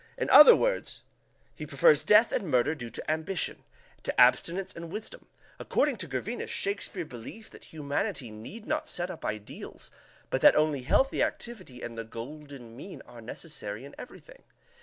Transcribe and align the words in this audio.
In 0.17 0.31
other 0.31 0.55
words, 0.55 1.03
he 1.53 1.67
prefers 1.67 2.01
death 2.01 2.31
and 2.31 2.49
murder 2.49 2.73
due 2.73 2.89
to 2.89 3.11
ambition, 3.11 3.63
to 4.01 4.19
abstinence 4.19 4.75
and 4.75 4.89
wisdom. 4.91 5.27
According 5.59 5.97
to 5.97 6.07
Gervinus, 6.07 6.49
Shakespeare 6.49 7.05
believes 7.05 7.51
that 7.51 7.65
humanity 7.65 8.31
need 8.31 8.65
not 8.65 8.87
set 8.87 9.11
up 9.11 9.23
ideals, 9.23 9.91
but 10.31 10.41
that 10.41 10.55
only 10.55 10.81
healthy 10.81 11.21
activity 11.21 11.83
and 11.83 11.99
the 11.99 12.03
golden 12.03 12.75
mean 12.75 13.03
are 13.05 13.21
necessary 13.21 13.85
in 13.85 13.93
everything. 13.99 14.41